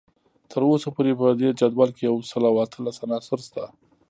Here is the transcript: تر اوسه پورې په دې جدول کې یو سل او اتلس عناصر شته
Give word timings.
تر 0.51 0.61
اوسه 0.69 0.87
پورې 0.95 1.11
په 1.19 1.27
دې 1.39 1.49
جدول 1.59 1.89
کې 1.97 2.03
یو 2.09 2.17
سل 2.29 2.43
او 2.49 2.55
اتلس 2.63 2.97
عناصر 3.05 3.39
شته 3.47 3.63